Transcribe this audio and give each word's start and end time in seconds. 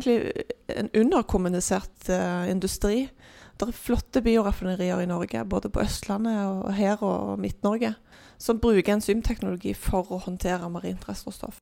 egentlig 0.00 0.46
en 0.74 0.90
underkommunisert 0.96 2.08
uh, 2.08 2.48
industri. 2.50 3.08
Det 3.60 3.68
er 3.68 3.76
flotte 3.76 4.22
bioraffinerier 4.24 5.02
i 5.02 5.08
Norge, 5.08 5.44
både 5.44 5.68
på 5.68 5.82
Østlandet 5.84 6.38
og 6.48 6.72
her 6.74 7.02
og 7.04 7.38
Midt-Norge, 7.38 7.92
som 8.40 8.60
bruker 8.60 8.94
enzymteknologi 8.96 9.74
for 9.76 10.08
å 10.08 10.22
håndtere 10.24 10.70
marint 10.72 11.04
restråstoff. 11.08 11.60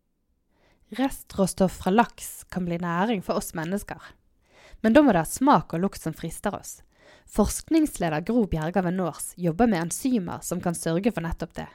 Restråstoff 0.94 1.80
fra 1.82 1.90
laks 1.92 2.44
kan 2.54 2.64
bli 2.64 2.78
næring 2.78 3.24
for 3.26 3.36
oss 3.42 3.50
mennesker. 3.58 3.98
Men 4.80 4.94
da 4.94 5.02
må 5.02 5.12
det 5.12 5.26
ha 5.26 5.28
smak 5.28 5.74
og 5.74 5.82
lukt 5.82 6.00
som 6.00 6.14
frister 6.14 6.54
oss. 6.54 6.78
Forskningsleder 7.28 8.22
Gro 8.24 8.46
Bjerga 8.48 8.84
ved 8.86 8.94
NORS 8.96 9.34
jobber 9.36 9.66
med 9.66 9.88
enzymer 9.88 10.40
som 10.46 10.62
kan 10.64 10.78
sørge 10.78 11.12
for 11.12 11.26
nettopp 11.26 11.58
det. 11.58 11.68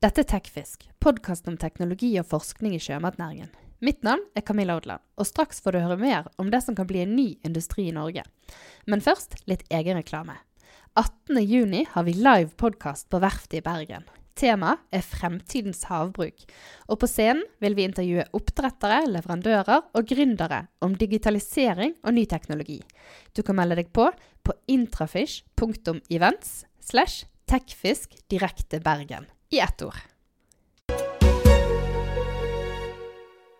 Dette 0.00 0.22
er 0.22 0.30
Tekfisk, 0.30 0.86
podkasten 1.02 1.52
om 1.52 1.60
teknologi 1.60 2.14
og 2.20 2.30
forskning 2.30 2.78
i 2.78 2.80
sjømatnæringen. 2.80 3.50
Mitt 3.84 4.02
navn 4.06 4.22
er 4.32 4.40
Camilla 4.40 4.78
Odland, 4.78 5.02
og 5.20 5.28
straks 5.28 5.60
får 5.60 5.76
du 5.76 5.82
høre 5.84 5.98
mer 6.00 6.28
om 6.40 6.48
det 6.52 6.62
som 6.64 6.76
kan 6.76 6.88
bli 6.88 7.02
en 7.04 7.16
ny 7.16 7.26
industri 7.44 7.90
i 7.90 7.96
Norge. 7.96 8.22
Men 8.88 9.04
først 9.04 9.36
litt 9.50 9.66
egenreklame. 9.68 10.38
18.6 10.96 11.92
har 11.92 12.06
vi 12.06 12.14
live 12.16 12.54
podkast 12.56 13.10
på 13.12 13.20
Verftet 13.20 13.58
i 13.60 13.64
Bergen. 13.66 14.06
Temaet 14.36 14.80
er 14.92 15.04
fremtidens 15.04 15.84
havbruk. 15.88 16.44
Og 16.88 17.00
på 17.00 17.08
scenen 17.08 17.44
vil 17.60 17.76
vi 17.76 17.84
intervjue 17.88 18.24
oppdrettere, 18.36 19.02
leverandører 19.12 19.86
og 19.96 20.08
gründere 20.08 20.66
om 20.84 20.96
digitalisering 20.96 21.96
og 22.02 22.16
ny 22.16 22.26
teknologi. 22.28 22.80
Du 23.36 23.44
kan 23.44 23.60
melde 23.60 23.80
deg 23.80 23.92
på 23.92 24.08
på 24.46 24.56
intrafish.events 24.72 26.58
slash 26.80 27.26
techfisk 27.48 28.16
direkte 28.30 28.80
Bergen. 28.80 29.28
I 29.52 29.60
ett 29.60 29.82
ord. 29.82 30.15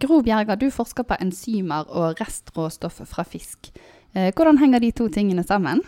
Gro 0.07 0.21
Bjerga, 0.23 0.55
du 0.55 0.69
forsker 0.71 1.03
på 1.03 1.17
enzymer 1.19 1.89
og 1.91 2.21
restråstoff 2.21 3.01
fra 3.11 3.25
fisk. 3.27 3.73
Eh, 4.15 4.31
hvordan 4.31 4.59
henger 4.61 4.85
de 4.85 4.91
to 4.95 5.09
tingene 5.11 5.43
sammen? 5.43 5.83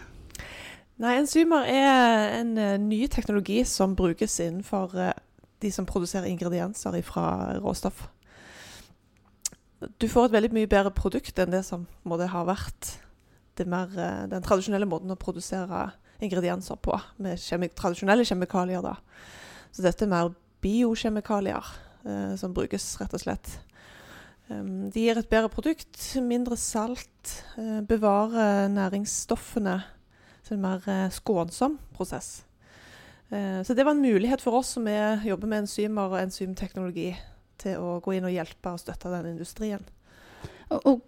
Nei, 0.99 1.15
Enzymer 1.21 1.69
er 1.71 2.41
en 2.41 2.57
uh, 2.59 2.75
ny 2.83 3.05
teknologi 3.07 3.61
som 3.65 3.95
brukes 3.95 4.41
innenfor 4.43 4.97
uh, 4.99 5.13
de 5.63 5.71
som 5.71 5.87
produserer 5.87 6.27
ingredienser 6.27 6.97
fra 7.07 7.55
råstoff. 7.63 8.09
Du 10.03 10.09
får 10.11 10.27
et 10.27 10.35
veldig 10.35 10.51
mye 10.57 10.71
bedre 10.71 10.91
produkt 10.91 11.39
enn 11.39 11.55
det 11.55 11.63
som 11.69 11.87
det 12.19 12.33
ha 12.33 12.43
vært 12.49 12.97
det 13.59 13.69
mer, 13.71 13.95
den 14.27 14.43
tradisjonelle 14.43 14.91
måten 14.91 15.15
å 15.15 15.19
produsere 15.19 15.93
ingredienser 16.19 16.79
på, 16.83 16.99
med 17.23 17.39
kjemi 17.39 17.71
tradisjonelle 17.71 18.27
kjemikalier. 18.27 18.83
da. 18.83 18.97
Så 19.71 19.87
dette 19.87 20.07
er 20.07 20.11
mer 20.11 20.35
biokjemikalier 20.63 21.75
som 22.39 22.55
brukes, 22.55 22.97
rett 22.99 23.15
og 23.15 23.23
slett. 23.23 23.59
Um, 24.49 24.89
de 24.89 25.03
gir 25.05 25.19
et 25.21 25.29
bedre 25.29 25.51
produkt, 25.53 25.99
mindre 26.25 26.57
salt, 26.57 27.33
uh, 27.59 27.81
bevarer 27.85 28.71
næringsstoffene. 28.73 29.77
Så 30.41 30.55
det 30.55 30.57
er 30.57 30.59
en 30.59 30.65
mer 30.65 30.87
uh, 30.89 31.13
skånsom 31.13 31.77
prosess. 31.97 32.47
Uh, 33.29 33.61
så 33.61 33.77
det 33.77 33.85
var 33.85 33.93
en 33.93 34.05
mulighet 34.05 34.41
for 34.41 34.57
oss 34.57 34.73
som 34.79 34.89
jobber 34.89 35.51
med 35.51 35.67
enzymer 35.67 36.15
og 36.15 36.23
enzymteknologi, 36.23 37.13
til 37.61 37.77
å 37.83 37.99
gå 38.01 38.17
inn 38.17 38.29
og 38.29 38.33
hjelpe 38.33 38.73
og 38.73 38.81
støtte 38.81 39.13
den 39.13 39.35
industrien. 39.35 39.85
Og, 40.73 41.03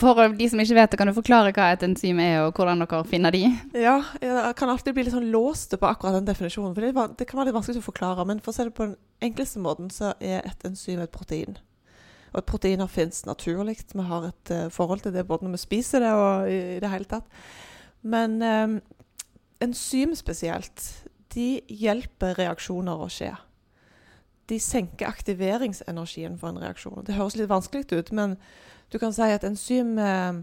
for 0.00 0.32
de 0.36 0.48
som 0.48 0.60
ikke 0.60 0.76
vet 0.76 0.92
det, 0.92 0.98
kan 1.00 1.08
du 1.08 1.16
forklare 1.16 1.52
hva 1.56 1.70
et 1.72 1.84
enzym 1.86 2.20
er, 2.20 2.38
og 2.44 2.56
hvordan 2.56 2.82
dere 2.82 3.02
finner 3.08 3.32
de? 3.32 3.44
Ja, 3.76 3.98
jeg 4.20 4.56
kan 4.58 4.72
alltid 4.72 4.96
bli 4.96 5.04
litt 5.06 5.14
sånn 5.14 5.30
låst 5.32 5.76
på 5.76 5.88
akkurat 5.88 6.18
den 6.18 6.28
definisjonen. 6.28 6.74
For 6.76 6.84
det, 6.84 7.08
det 7.20 7.28
kan 7.28 7.40
være 7.40 7.50
litt 7.52 7.58
vanskelig 7.58 7.80
å 7.84 7.88
forklare. 7.88 8.24
Men 8.28 8.40
for 8.44 8.52
å 8.52 8.56
se 8.56 8.66
det 8.66 8.74
på 8.76 8.88
den 8.88 8.96
enkleste 9.24 9.62
måten, 9.62 9.92
så 9.92 10.16
er 10.20 10.40
et 10.42 10.66
enzym 10.66 11.04
et 11.04 11.12
protein. 11.14 11.60
Og 12.34 12.44
proteiner 12.48 12.90
fins 12.90 13.22
naturlig. 13.28 13.78
Vi 13.94 14.04
har 14.08 14.28
et 14.28 14.52
uh, 14.54 14.66
forhold 14.72 15.04
til 15.04 15.14
det 15.14 15.26
både 15.28 15.46
når 15.46 15.56
vi 15.56 15.62
spiser 15.62 16.02
det 16.02 16.12
og 16.18 16.50
i, 16.50 16.58
i 16.76 16.82
det 16.82 16.90
hele 16.90 17.08
tatt. 17.10 17.28
Men 18.02 18.42
um, 18.42 18.78
enzym 19.64 20.14
spesielt, 20.18 20.82
de 21.34 21.60
hjelper 21.70 22.36
reaksjoner 22.38 23.00
å 23.00 23.08
skje. 23.12 23.32
De 24.50 24.58
senker 24.60 25.08
aktiveringsenergien 25.08 26.36
for 26.40 26.52
en 26.52 26.60
reaksjon. 26.60 27.04
Det 27.06 27.16
høres 27.16 27.38
litt 27.38 27.48
vanskelig 27.48 27.86
ut, 27.94 28.12
men 28.12 28.36
du 28.92 28.98
kan 29.00 29.14
si 29.14 29.30
at 29.32 29.46
enzym 29.46 29.96
uh, 29.96 30.36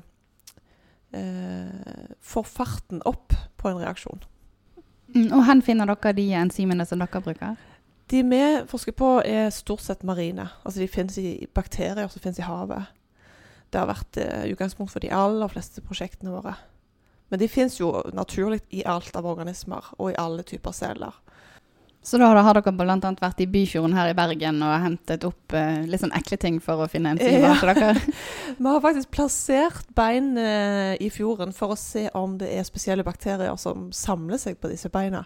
uh, 1.13 2.15
får 2.19 2.49
farten 2.49 3.03
opp 3.05 3.35
på 3.61 3.69
en 3.69 3.81
reaksjon. 3.83 4.23
Mm, 5.11 5.27
og 5.35 5.43
hvor 5.43 5.61
finner 5.65 5.91
dere 5.91 6.15
de 6.15 6.25
enzymene 6.39 6.87
som 6.87 7.03
dere 7.03 7.21
bruker? 7.23 7.59
De 8.11 8.23
vi 8.27 8.41
forsker 8.67 8.95
på, 8.97 9.09
er 9.23 9.53
stort 9.55 9.85
sett 9.85 10.03
marine. 10.03 10.49
Altså 10.65 10.81
De 10.81 10.89
finnes 10.91 11.17
i 11.17 11.47
bakterier 11.55 12.09
som 12.11 12.19
finnes 12.19 12.41
i 12.41 12.47
havet. 12.47 12.89
Det 13.71 13.79
har 13.79 13.87
vært 13.87 14.19
uh, 14.19 14.49
utgangspunkt 14.51 14.91
for 14.91 15.03
de 15.03 15.13
aller 15.15 15.51
fleste 15.51 15.83
prosjektene 15.85 16.33
våre. 16.33 16.57
Men 17.31 17.39
de 17.39 17.47
finnes 17.47 17.77
jo 17.79 17.93
naturlig 18.11 18.59
i 18.75 18.83
alt 18.83 19.15
av 19.15 19.29
organismer 19.31 19.93
og 19.95 20.11
i 20.11 20.17
alle 20.19 20.43
typer 20.43 20.75
celler. 20.75 21.15
Så 22.03 22.17
da 22.17 22.31
har 22.33 22.57
dere 22.57 22.73
bl.a. 22.73 22.97
vært 23.21 23.43
i 23.43 23.47
Byfjorden 23.47 23.93
her 23.93 24.09
i 24.09 24.15
Bergen 24.17 24.57
og 24.65 24.73
hentet 24.83 25.23
opp 25.23 25.55
uh, 25.55 25.85
litt 25.87 26.01
sånn 26.01 26.15
ekle 26.17 26.39
ting 26.41 26.57
for 26.59 26.83
å 26.83 26.89
finne 26.91 27.13
enzymer 27.13 27.45
ja. 27.45 27.55
til 27.61 27.71
dere? 27.71 27.93
Vi 28.57 28.67
har 28.67 28.83
faktisk 28.83 29.13
plassert 29.15 29.95
bein 29.95 30.33
uh, 30.35 30.97
i 30.99 31.07
fjorden 31.13 31.55
for 31.55 31.71
å 31.71 31.79
se 31.79 32.09
om 32.17 32.35
det 32.41 32.51
er 32.57 32.67
spesielle 32.67 33.07
bakterier 33.07 33.55
som 33.61 33.87
samler 33.95 34.41
seg 34.41 34.59
på 34.59 34.73
disse 34.73 34.91
beina. 34.91 35.23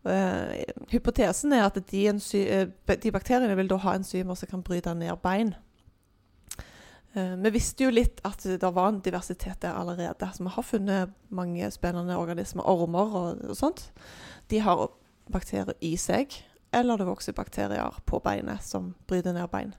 Uh, 0.00 0.54
hypotesen 0.88 1.52
er 1.52 1.66
at 1.66 1.76
de, 1.90 2.04
uh, 2.08 2.94
de, 2.96 3.10
bakteriene 3.12 3.56
vil 3.58 3.68
da 3.68 3.76
ha 3.82 3.98
enzymer 3.98 4.38
som 4.38 4.48
kan 4.48 4.62
bryte 4.64 4.94
ned 4.96 5.12
bein. 5.20 5.52
Uh, 7.12 7.36
vi 7.42 7.52
visste 7.52 7.84
jo 7.84 7.92
litt 7.92 8.22
at 8.24 8.46
det 8.46 8.70
var 8.72 8.88
en 8.88 9.02
diversitet 9.04 9.60
der 9.60 9.76
allerede. 9.76 10.30
Så 10.32 10.46
vi 10.46 10.54
har 10.54 10.66
funnet 10.66 11.12
mange 11.28 11.68
spennende 11.74 12.16
organismer. 12.16 12.64
Ormer 12.64 13.18
og, 13.20 13.44
og 13.50 13.58
sånt. 13.58 13.90
De 14.48 14.62
har 14.64 14.88
bakterier 15.30 15.76
i 15.84 15.92
seg, 16.00 16.32
eller 16.74 16.98
det 16.98 17.10
vokser 17.10 17.36
bakterier 17.36 18.00
på 18.08 18.22
beinet 18.24 18.64
som 18.64 18.94
bryter 19.10 19.36
ned 19.36 19.52
bein. 19.52 19.74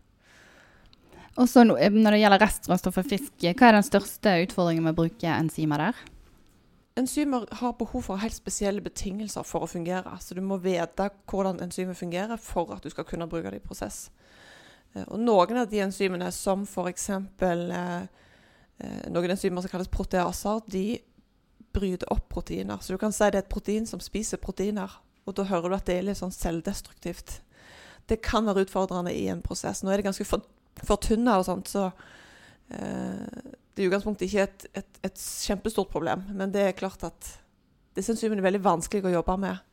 Og 1.40 1.48
så 1.48 1.64
Når 1.64 2.12
det 2.12 2.20
gjelder 2.20 2.42
restråstoff 2.44 2.98
for 3.00 3.08
fisk, 3.08 3.34
hva 3.40 3.70
er 3.70 3.78
den 3.80 3.88
største 3.88 4.34
utfordringen 4.44 4.84
med 4.84 4.94
å 4.94 5.04
bruke 5.04 5.32
enzymer 5.32 5.88
der? 5.88 6.02
Enzymer 7.00 7.46
har 7.62 7.78
behov 7.80 8.04
for 8.04 8.20
helt 8.20 8.36
spesielle 8.36 8.84
betingelser 8.84 9.46
for 9.48 9.64
å 9.64 9.70
fungere. 9.70 10.12
Så 10.20 10.36
du 10.36 10.42
må 10.44 10.58
vite 10.60 11.08
hvordan 11.32 11.62
enzymet 11.64 12.00
fungerer 12.00 12.40
for 12.42 12.74
at 12.76 12.84
du 12.84 12.92
skal 12.92 13.08
kunne 13.08 13.30
bruke 13.32 13.52
det 13.54 13.62
i 13.62 13.64
prosess. 13.64 14.10
Eh, 14.94 15.06
og 15.06 15.22
noen 15.24 15.62
av 15.62 15.70
de 15.72 15.80
enzymene, 15.86 16.28
som 16.36 16.66
f.eks. 16.68 17.08
Eh, 17.10 17.86
eh, 18.84 19.06
noen 19.08 19.36
enzymer 19.38 19.64
som 19.64 19.72
kalles 19.72 19.92
proteaser, 19.94 20.60
de 20.68 21.00
bryter 21.72 22.12
opp 22.12 22.28
proteiner. 22.30 22.84
Så 22.84 22.94
du 22.94 23.00
kan 23.00 23.16
si 23.16 23.30
det 23.30 23.40
er 23.40 23.46
et 23.46 23.54
protein 23.54 23.88
som 23.88 24.04
spiser 24.04 24.42
proteiner. 24.44 24.92
Og 25.26 25.38
da 25.38 25.48
hører 25.48 25.70
du 25.70 25.78
at 25.78 25.88
det 25.88 25.96
er 25.96 26.10
litt 26.10 26.20
sånn 26.20 26.36
selvdestruktivt. 26.36 27.40
Det 28.10 28.20
kan 28.26 28.48
være 28.50 28.66
utfordrende 28.66 29.14
i 29.16 29.30
en 29.32 29.44
prosess. 29.46 29.80
Nå 29.84 29.94
er 29.94 30.02
det 30.02 30.10
ganske 30.10 30.28
for, 30.28 30.44
fortynna 30.84 31.38
og 31.40 31.48
sånt, 31.48 31.72
så 31.72 31.88
eh, 32.74 33.56
det 33.72 33.82
er 33.82 33.88
i 33.88 33.90
utgangspunktet 33.90 34.28
ikke 34.28 34.46
et, 34.48 34.66
et, 34.82 35.02
et, 35.08 35.26
kjempestort 35.48 35.92
problem, 35.92 36.26
men 36.36 36.52
det 36.52 36.64
er 36.68 36.78
klart 36.78 37.04
at 37.08 37.36
det 37.96 38.04
syns 38.04 38.24
vi 38.24 38.32
er 38.32 38.44
veldig 38.44 38.64
vanskelig 38.64 39.08
å 39.08 39.14
jobbe 39.18 39.38
med. 39.42 39.68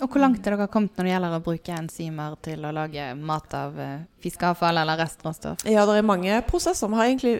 Og 0.00 0.08
Hvor 0.08 0.22
langt 0.22 0.46
er 0.48 0.54
dere 0.54 0.68
kommet 0.72 0.96
når 0.96 1.04
det 1.04 1.10
gjelder 1.12 1.34
å 1.36 1.42
bruke 1.44 1.74
enzymer 1.76 2.36
til 2.40 2.62
å 2.64 2.70
lage 2.72 3.10
mat 3.20 3.52
av 3.56 3.74
uh, 3.76 3.88
fiskeavfall 4.24 4.80
eller 4.80 4.96
restråstoff? 4.96 5.66
Ja, 5.68 5.84
det 5.88 5.98
er 6.00 6.06
mange 6.08 6.38
prosesser. 6.48 6.88
Vi 6.88 6.96
har 6.96 7.10
egentlig 7.10 7.34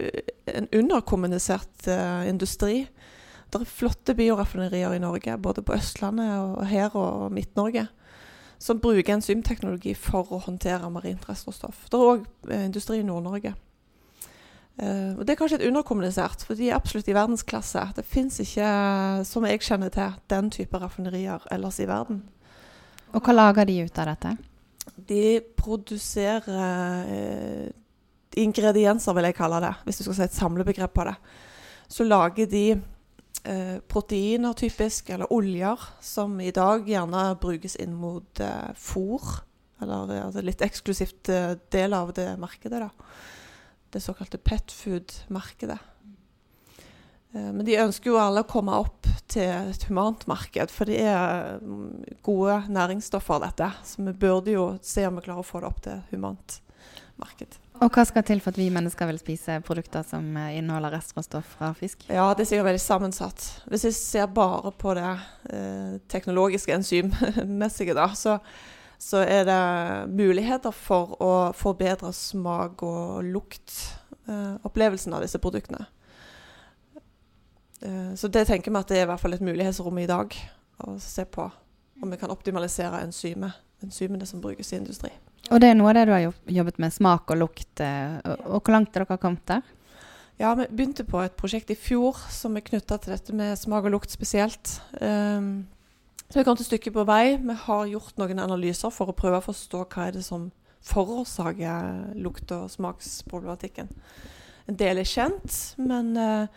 en 0.45 0.69
underkommunisert 0.69 1.87
uh, 1.89 2.21
industri. 2.29 2.83
Det 3.49 3.63
er 3.63 3.71
flotte 3.79 4.13
bioraffinerier 4.17 4.93
i 4.93 5.01
Norge, 5.01 5.39
både 5.41 5.65
på 5.65 5.73
Østlandet 5.73 6.35
og 6.37 6.61
her 6.69 6.93
og 6.93 7.33
Midt-Norge, 7.33 7.87
som 8.61 8.79
bruker 8.83 9.17
enzymteknologi 9.17 9.95
for 9.97 10.29
å 10.29 10.43
håndtere 10.45 10.93
marint 10.93 11.25
restråstoff. 11.25 11.87
Det 11.89 11.97
er 11.97 12.13
òg 12.13 12.29
uh, 12.45 12.61
industri 12.61 13.01
i 13.01 13.09
Nord-Norge. 13.09 13.55
Uh, 14.79 15.17
og 15.19 15.25
Det 15.27 15.33
er 15.33 15.39
kanskje 15.39 15.57
et 15.59 15.67
underkommunisert, 15.67 16.45
for 16.47 16.55
de 16.55 16.69
er 16.69 16.77
absolutt 16.77 17.09
i 17.11 17.15
verdensklasse. 17.15 17.83
Det 17.97 18.05
fins 18.07 18.39
ikke, 18.39 18.67
som 19.27 19.45
jeg 19.45 19.63
kjenner 19.65 19.91
til, 19.91 20.15
den 20.31 20.47
type 20.53 20.79
raffinerier 20.79 21.43
ellers 21.51 21.79
i 21.79 21.89
verden. 21.89 22.23
Og 23.11 23.19
hva 23.19 23.35
lager 23.35 23.67
de 23.67 23.81
ut 23.83 23.99
av 23.99 24.13
dette? 24.13 24.31
De 25.11 25.25
produserer 25.59 26.47
uh, 26.47 27.67
ingredienser, 28.39 29.13
vil 29.17 29.27
jeg 29.27 29.37
kalle 29.37 29.59
det, 29.65 29.73
hvis 29.85 29.99
du 29.99 30.05
skal 30.05 30.17
si 30.17 30.25
et 30.29 30.39
samlebegrep 30.39 30.95
på 30.95 31.05
det. 31.09 31.17
Så 31.91 32.07
lager 32.07 32.47
de 32.49 32.65
uh, 32.79 33.77
proteiner, 33.91 34.55
typisk, 34.55 35.11
eller 35.11 35.35
oljer, 35.35 35.83
som 35.99 36.39
i 36.39 36.55
dag 36.55 36.87
gjerne 36.87 37.27
brukes 37.43 37.75
inn 37.75 37.93
mot 37.93 38.41
fôr. 38.79 39.35
Eller 39.81 40.15
altså 40.23 40.41
litt 40.45 40.61
eksklusivt 40.63 41.29
del 41.73 41.93
av 41.97 42.15
det 42.15 42.31
markedet. 42.39 42.87
da 42.87 42.89
det 43.93 44.03
såkalte 44.03 44.39
petfood-markedet. 44.41 45.79
Eh, 47.33 47.51
men 47.51 47.65
de 47.67 47.79
ønsker 47.81 48.11
jo 48.11 48.19
alle 48.21 48.43
å 48.43 48.49
komme 48.49 48.75
opp 48.75 49.07
til 49.31 49.71
et 49.71 49.87
humant 49.87 50.25
marked, 50.27 50.73
for 50.73 50.89
det 50.89 51.03
er 51.07 51.61
mm, 51.63 52.19
gode 52.25 52.57
næringsstoffer, 52.71 53.41
dette. 53.45 53.71
Så 53.87 54.03
vi 54.03 54.15
burde 54.25 54.55
jo 54.57 54.67
se 54.83 55.07
om 55.07 55.19
vi 55.19 55.25
klarer 55.27 55.43
å 55.43 55.47
få 55.47 55.63
det 55.63 55.71
opp 55.71 55.83
til 55.85 56.01
humant 56.11 56.59
marked. 57.21 57.59
Og 57.81 57.89
hva 57.89 58.03
skal 58.05 58.25
til 58.25 58.41
for 58.43 58.53
at 58.53 58.59
vi 58.59 58.67
mennesker 58.73 59.07
vil 59.09 59.17
spise 59.21 59.55
produkter 59.65 60.05
som 60.05 60.35
eh, 60.37 60.57
inneholder 60.59 60.93
restråstoff 60.97 61.55
fra 61.57 61.71
fisk? 61.77 62.05
Ja, 62.09 62.27
det 62.35 62.45
er 62.45 62.51
sikkert 62.51 62.69
veldig 62.69 62.83
sammensatt. 62.83 63.47
Hvis 63.71 63.87
jeg 63.87 63.97
ser 63.97 64.29
bare 64.35 64.73
på 64.77 64.93
det 64.97 65.07
eh, 65.07 65.95
teknologiske 66.11 66.75
enzymmessige, 66.75 67.97
da, 67.97 68.11
så, 68.17 68.37
så, 69.01 69.23
er 69.25 69.47
det 69.49 69.61
muligheter 70.13 70.73
for 70.75 71.15
å 71.21 71.33
forbedre 71.57 72.13
smak 72.13 72.83
og 72.85 73.25
lukt. 73.25 73.73
Eh, 74.29 74.55
av 74.63 75.21
disse 75.21 75.39
produktene. 75.41 75.85
Eh, 77.81 78.13
så 78.15 78.27
det 78.27 78.45
tenker 78.45 78.71
vi 78.71 78.77
at 78.77 78.91
det 78.91 78.99
er 78.99 79.07
i 79.07 79.09
hvert 79.09 79.21
fall 79.21 79.33
et 79.33 79.43
mulighetsrom 79.43 79.97
i 79.99 80.07
dag. 80.09 80.35
Å 80.85 80.95
se 81.01 81.25
på 81.25 81.49
om 82.01 82.13
vi 82.13 82.17
kan 82.17 82.33
optimalisere 82.33 83.01
enzymet, 83.03 83.57
enzymene 83.83 84.25
som 84.25 84.41
brukes 84.41 84.71
i 84.73 84.79
industri. 84.79 85.11
Og 85.51 85.59
det 85.61 85.71
er 85.71 85.77
noe 85.77 85.89
av 85.91 85.97
det 85.97 86.05
du 86.07 86.13
har 86.13 86.29
jobbet 86.53 86.79
med, 86.81 86.93
smak 86.93 87.33
og 87.33 87.41
lukt. 87.41 87.81
Eh, 87.81 88.17
og 88.45 88.61
hvor 88.61 88.77
langt 88.77 88.95
er 88.95 89.05
dere 89.05 89.21
kommet 89.21 89.45
der? 89.49 89.65
Ja, 90.41 90.55
Vi 90.55 90.65
begynte 90.71 91.03
på 91.05 91.19
et 91.21 91.35
prosjekt 91.37 91.69
i 91.69 91.77
fjor 91.77 92.17
som 92.33 92.55
er 92.57 92.65
knytta 92.65 92.97
til 92.97 93.13
dette 93.13 93.33
med 93.33 93.57
smak 93.59 93.85
og 93.85 93.93
lukt 93.93 94.13
spesielt. 94.13 94.79
Um, 94.97 95.67
så 96.31 96.39
vi 96.39 96.45
kom 96.47 96.55
til 96.55 96.67
stykket 96.69 96.95
på 96.95 97.03
vei. 97.07 97.35
Vi 97.43 97.55
har 97.65 97.87
gjort 97.91 98.19
noen 98.21 98.39
analyser 98.39 98.93
for 98.95 99.11
å 99.11 99.15
prøve 99.17 99.41
å 99.41 99.43
forstå 99.43 99.83
hva 99.83 100.07
er 100.07 100.15
det 100.15 100.23
som 100.23 100.49
forårsaker 100.87 102.15
lukt- 102.23 102.53
og 102.55 102.69
smaksproblematikken. 102.71 103.91
En 104.71 104.77
del 104.79 105.01
er 105.01 105.09
kjent, 105.09 105.57
men 105.81 106.13
uh, 106.15 106.47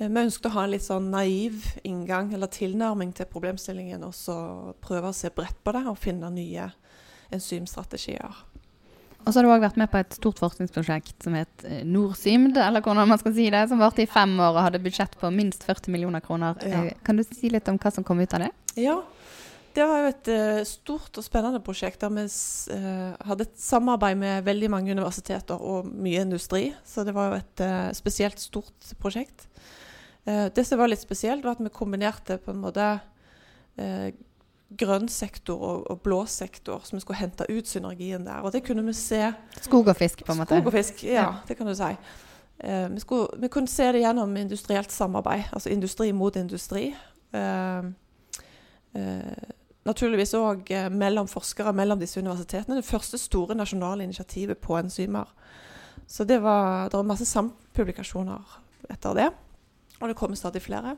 vi 0.00 0.08
ønsket 0.10 0.50
å 0.50 0.54
ha 0.56 0.66
en 0.66 0.72
litt 0.74 0.84
sånn 0.84 1.10
naiv 1.12 1.68
inngang 1.86 2.32
eller 2.34 2.50
tilnærming 2.50 3.12
til 3.14 3.30
problemstillingen, 3.30 4.02
og 4.02 4.16
så 4.16 4.36
prøve 4.82 5.12
å 5.12 5.16
se 5.16 5.30
bredt 5.30 5.60
på 5.62 5.76
det 5.76 5.84
og 5.86 6.00
finne 6.02 6.32
nye 6.34 6.72
enzymstrategier. 7.32 8.42
Og 9.22 9.30
så 9.30 9.38
har 9.38 9.46
du 9.46 9.52
òg 9.54 9.62
vært 9.62 9.78
med 9.78 9.90
på 9.92 10.00
et 10.00 10.16
stort 10.16 10.40
forskningsprosjekt 10.42 11.22
som 11.22 11.36
het 11.38 11.66
eh, 11.68 11.84
Norsymd, 11.86 12.56
eller 12.58 12.82
hvordan 12.82 13.06
man 13.12 13.20
skal 13.20 13.34
si 13.36 13.46
det, 13.54 13.60
som 13.70 13.78
varte 13.78 14.02
i 14.02 14.10
fem 14.10 14.34
år 14.34 14.56
og 14.56 14.64
hadde 14.64 14.82
budsjett 14.82 15.14
på 15.20 15.30
minst 15.30 15.62
40 15.68 15.94
millioner 15.94 16.24
kroner. 16.24 16.58
Ja. 16.66 16.88
Eh, 16.88 16.98
kan 17.06 17.20
du 17.20 17.22
si 17.22 17.52
litt 17.52 17.70
om 17.70 17.78
hva 17.78 17.92
som 17.94 18.06
kom 18.06 18.18
ut 18.18 18.34
av 18.34 18.48
det? 18.48 18.50
Ja, 18.78 19.00
det 19.72 19.84
var 19.88 20.02
jo 20.02 20.08
et 20.10 20.28
uh, 20.28 20.62
stort 20.68 21.16
og 21.16 21.24
spennende 21.24 21.60
prosjekt 21.64 22.02
der 22.02 22.12
vi 22.12 22.26
uh, 22.26 23.14
hadde 23.28 23.46
et 23.46 23.60
samarbeid 23.60 24.18
med 24.20 24.44
veldig 24.44 24.68
mange 24.72 24.92
universiteter 24.92 25.60
og 25.60 25.88
mye 25.88 26.24
industri. 26.26 26.66
Så 26.84 27.06
det 27.08 27.14
var 27.16 27.30
jo 27.30 27.38
et 27.40 27.62
uh, 27.64 27.88
spesielt 27.96 28.40
stort 28.40 28.92
prosjekt. 29.00 29.48
det 30.24 30.62
som 30.62 30.78
var 30.78 30.86
litt 30.86 31.02
spesielt, 31.02 31.42
var 31.42 31.56
at 31.56 31.64
vi 31.64 31.70
kombinerte 31.74 32.36
på 32.38 32.52
en 32.52 32.60
måte 32.62 32.84
grønn 34.78 35.08
sektor 35.10 35.58
og, 35.58 35.80
og, 35.90 35.98
blå 36.04 36.20
sektor, 36.30 36.84
så 36.86 36.94
vi 36.94 37.00
skulle 37.02 37.18
hente 37.18 37.48
ut 37.50 37.66
synergien 37.66 38.22
der. 38.22 38.38
Og 38.46 38.52
det 38.54 38.60
kunne 38.62 38.84
vi 38.86 38.94
se 38.94 39.32
Skog 39.64 39.90
og 39.90 39.98
fisk, 39.98 40.22
på 40.22 40.30
en 40.30 40.38
måte? 40.38 40.60
Skog 40.60 40.70
og 40.70 40.76
fisk, 40.76 41.02
ja, 41.08 41.16
ja. 41.16 41.32
det 41.48 41.56
kan 41.58 41.66
du 41.66 41.74
si. 41.74 41.90
Vi, 42.62 43.02
skulle, 43.02 43.40
vi, 43.42 43.50
kunne 43.50 43.66
se 43.66 43.88
det 43.96 44.04
gjennom 44.04 44.36
industrielt 44.38 44.94
samarbeid, 44.94 45.50
altså 45.50 45.74
industri 45.74 46.12
mot 46.14 46.38
industri. 46.38 46.92
Uh, 47.34 47.90
naturligvis 48.92 50.34
òg 50.36 50.68
mellom 50.92 51.28
forskere 51.30 51.72
mellom 51.74 52.00
disse 52.00 52.20
universitetene. 52.20 52.76
Det 52.78 52.86
første 52.86 53.18
store 53.18 53.56
nasjonale 53.56 54.04
initiativet 54.04 54.60
på 54.60 54.76
enzymer. 54.78 55.30
Så 56.06 56.24
det 56.28 56.42
var, 56.42 56.90
det 56.90 56.98
var 56.98 57.08
masse 57.08 57.26
sampublikasjoner 57.26 58.58
etter 58.92 59.16
det. 59.16 59.30
Og 60.00 60.10
det 60.10 60.16
kommer 60.18 60.36
stadig 60.36 60.62
flere. 60.62 60.96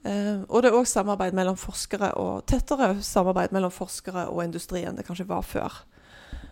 Uh, 0.00 0.46
og 0.48 0.62
det 0.62 0.70
er 0.70 0.78
òg 0.78 0.86
samarbeid 0.88 1.34
mellom 1.36 1.58
forskere 1.60 2.14
og 2.16 2.46
tettere 2.48 2.94
samarbeid 3.04 3.52
mellom 3.52 3.72
forskere 3.74 4.30
og 4.32 4.40
industrien 4.46 4.96
det 4.96 5.04
kanskje 5.04 5.28
var 5.28 5.44
før. 5.44 5.82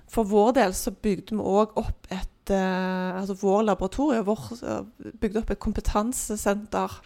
For 0.08 0.28
vår 0.28 0.52
del 0.58 0.74
så 0.76 0.92
bygde 0.92 1.36
vi 1.36 1.44
òg 1.44 1.72
opp 1.80 2.10
et 2.12 2.52
uh, 2.52 3.16
altså 3.16 3.36
Vår 3.40 3.64
laboratorie 3.64 4.20
vår, 4.24 4.44
uh, 4.60 5.12
bygde 5.20 5.40
opp 5.40 5.52
et 5.54 5.62
kompetansesenter 5.64 6.98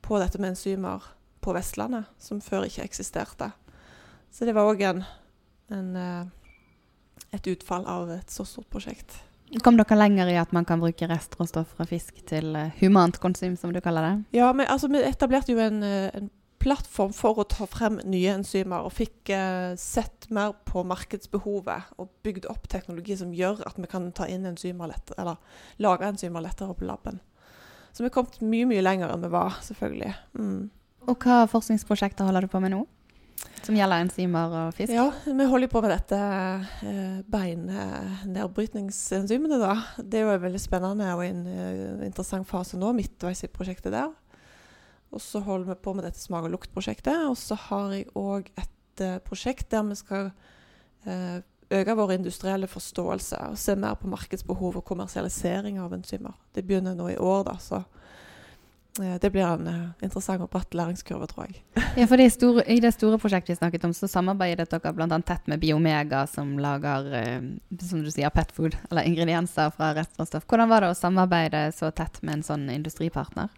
på 0.00 0.20
dette 0.20 0.40
med 0.40 0.54
enzymer 0.54 1.04
på 1.40 1.54
Vestlandet, 1.56 2.08
som 2.20 2.42
før 2.44 2.68
ikke 2.68 2.84
eksisterte. 2.84 3.50
Så 4.30 4.46
det 4.46 4.54
var 4.54 4.68
òg 4.70 4.82
en, 4.86 5.02
en, 5.74 5.96
et 7.34 7.50
utfall 7.50 7.86
av 7.90 8.12
et 8.14 8.30
så 8.30 8.46
stort 8.46 8.70
prosjekt. 8.70 9.18
Kom 9.58 9.74
dere 9.74 9.96
lenger 9.98 10.28
i 10.30 10.36
at 10.38 10.52
man 10.54 10.66
kan 10.66 10.78
bruke 10.78 11.08
restråstoff 11.10 11.72
fra 11.74 11.86
fisk 11.88 12.20
til 12.30 12.54
uh, 12.54 12.68
humant 12.78 13.16
konsum, 13.18 13.56
som 13.58 13.72
du 13.74 13.80
kaller 13.82 14.06
det? 14.06 14.38
Ja, 14.38 14.52
men, 14.54 14.68
altså, 14.70 14.86
vi 14.92 15.02
etablerte 15.02 15.56
jo 15.56 15.62
en, 15.62 15.82
eh, 15.82 16.12
en, 16.14 16.30
plattform 16.60 17.14
for 17.16 17.38
å 17.40 17.46
ta 17.48 17.64
frem 17.64 17.94
nye 18.04 18.34
enzymer, 18.36 18.84
og 18.84 18.92
fikk 18.92 19.30
eh, 19.32 19.70
sett 19.80 20.26
mer 20.28 20.52
på 20.68 20.82
markedsbehovet 20.84 21.94
og 21.96 22.10
bygd 22.20 22.44
opp 22.52 22.66
teknologi 22.68 23.16
som 23.16 23.30
gjør 23.32 23.62
at 23.64 23.78
vi 23.80 23.88
kan 23.88 24.10
ta 24.12 24.26
inn 24.28 24.44
enzymer 24.44 24.90
lettere, 24.92 25.16
eller 25.22 25.80
lage 25.80 26.04
enzymer 26.04 26.44
lettere 26.44 26.76
på 26.76 26.84
laben. 26.84 27.16
Så 27.94 28.04
vi 28.04 28.10
har 28.10 28.12
kommet 28.18 28.36
mye, 28.44 28.68
mye 28.68 28.84
lenger 28.84 29.14
enn 29.14 29.24
vi 29.24 29.32
var, 29.32 29.56
selvfølgelig. 29.64 30.12
Mm. 30.36 30.68
Og 31.10 31.26
hva 31.26 31.42
forskningsprosjekter 31.50 32.28
holder 32.28 32.46
du 32.46 32.52
på 32.52 32.60
med 32.62 32.70
nå? 32.74 32.80
Som 33.64 33.76
gjelder 33.76 34.04
enzymer 34.04 34.52
og 34.56 34.74
fisk? 34.76 34.92
Ja, 34.94 35.08
vi 35.26 35.44
holder 35.48 35.68
på 35.72 35.80
med 35.84 35.90
dette 35.92 36.18
eh, 36.86 37.18
beinnedbrytningsenzymene. 37.30 39.56
da. 39.60 39.74
Det 39.98 40.18
er 40.20 40.24
jo 40.24 40.44
veldig 40.44 40.62
spennende 40.62 41.14
og 41.16 41.22
en 41.26 41.40
uh, 41.48 42.06
interessant 42.06 42.46
fase 42.48 42.74
nå, 42.80 42.88
midtveis 42.96 43.44
i 43.44 43.52
prosjektet 43.52 43.92
der. 43.94 44.10
Og 45.10 45.20
så 45.24 45.38
holder 45.44 45.66
vi 45.72 45.76
på 45.82 45.90
med 45.96 46.04
dette 46.06 46.22
smak- 46.22 46.46
og 46.46 46.52
luktprosjektet. 46.54 47.18
Og 47.28 47.36
så 47.38 47.54
har 47.68 47.86
jeg 47.98 48.12
òg 48.16 48.42
et 48.60 48.96
uh, 49.04 49.18
prosjekt 49.26 49.66
der 49.74 49.82
vi 49.90 49.96
skal 49.98 50.24
øke 51.72 51.94
vår 51.96 52.10
industrielle 52.12 52.68
forståelse 52.68 53.38
og 53.48 53.56
se 53.56 53.72
mer 53.78 53.94
på 53.96 54.10
markedsbehov 54.12 54.76
og 54.76 54.84
kommersialisering 54.84 55.78
av 55.80 55.94
enzymer. 55.96 56.34
Det 56.52 56.66
begynner 56.68 56.92
nå 56.98 57.08
i 57.08 57.16
år, 57.16 57.44
da. 57.46 57.54
så 57.56 57.80
det 58.98 59.30
blir 59.30 59.46
en 59.46 59.68
uh, 59.68 59.90
interessant 60.02 60.42
og 60.42 60.50
bratt 60.50 60.74
læringskurve, 60.74 61.28
tror 61.30 61.46
jeg. 61.46 61.62
ja, 62.00 62.06
for 62.10 62.18
det 62.18 62.26
store, 62.34 62.64
I 62.66 62.80
det 62.82 62.90
store 62.96 63.20
prosjektet 63.22 63.54
vi 63.54 63.58
snakket 63.60 63.86
om, 63.86 63.94
så 63.94 64.08
samarbeidet 64.10 64.66
dere 64.72 64.92
bl.a. 64.96 65.18
tett 65.26 65.46
med 65.50 65.60
Biomega, 65.62 66.24
som 66.30 66.56
lager 66.60 67.06
uh, 67.14 67.50
som 67.86 68.02
du 68.02 68.10
sier, 68.10 68.32
petfood, 68.34 68.74
eller 68.90 69.06
ingredienser 69.06 69.70
fra 69.76 69.92
restråstoff. 69.96 70.46
Hvordan 70.50 70.72
var 70.72 70.82
det 70.82 70.92
å 70.92 70.98
samarbeide 70.98 71.68
så 71.76 71.92
tett 71.94 72.18
med 72.24 72.38
en 72.40 72.46
sånn 72.46 72.66
industripartner? 72.74 73.52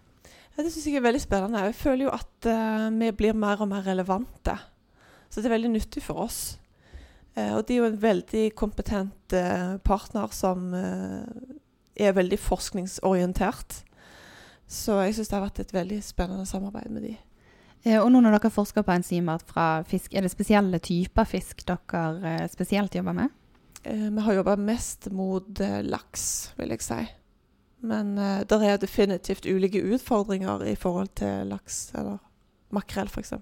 Ja, 0.53 0.61
det 0.61 0.69
syns 0.69 0.85
jeg 0.85 0.99
er 0.99 1.07
veldig 1.07 1.23
spennende. 1.23 1.63
Jeg 1.65 1.79
føler 1.79 2.07
jo 2.07 2.13
at 2.13 2.49
uh, 2.49 2.89
vi 2.93 3.09
blir 3.23 3.37
mer 3.37 3.63
og 3.63 3.71
mer 3.71 3.87
relevante. 3.87 4.59
Så 5.33 5.41
det 5.41 5.49
er 5.49 5.55
veldig 5.55 5.73
nyttig 5.73 6.03
for 6.05 6.27
oss. 6.27 6.59
og 7.33 7.63
de 7.65 7.73
er 7.73 7.79
jo 7.79 7.87
en 7.87 7.97
veldig 7.97 8.43
kompetent 8.53 9.33
partner 9.81 10.27
som 10.29 10.67
er 10.77 12.13
veldig 12.13 12.37
forskningsorientert. 12.37 13.79
Så 14.67 14.97
jeg 15.03 15.15
syns 15.17 15.29
det 15.29 15.37
har 15.37 15.45
vært 15.45 15.61
et 15.63 15.73
veldig 15.75 15.99
spennende 16.05 16.47
samarbeid 16.49 16.91
med 16.93 17.07
de. 17.09 17.13
Eh, 17.83 17.99
og 17.99 18.09
nå 18.11 18.21
når 18.23 18.37
dere 18.37 18.53
forsker 18.53 18.85
på 18.85 18.95
enzymer 18.95 19.41
fra 19.47 19.67
fisk, 19.87 20.13
er 20.15 20.23
det 20.23 20.31
spesielle 20.31 20.79
typer 20.83 21.27
fisk 21.27 21.65
dere 21.67 22.03
eh, 22.29 22.45
spesielt 22.51 22.95
jobber 22.95 23.17
med? 23.17 23.33
Eh, 23.83 24.07
vi 24.07 24.23
har 24.23 24.39
jobba 24.39 24.55
mest 24.55 25.09
mot 25.11 25.59
laks, 25.83 26.53
vil 26.59 26.71
jeg 26.75 26.85
si. 26.85 27.01
Men 27.83 28.15
det 28.47 28.55
er 28.63 28.77
definitivt 28.79 29.43
ulike 29.43 29.81
utfordringer 29.91 30.61
i 30.71 30.75
forhold 30.79 31.09
til 31.19 31.49
laks 31.51 31.89
eller 31.99 32.21
makrell 32.71 33.09
f.eks. 33.11 33.33